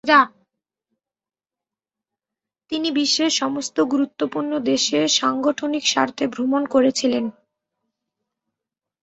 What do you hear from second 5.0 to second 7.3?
সাংগঠনিক স্বার্থে ভ্রমণ করেছিলেন।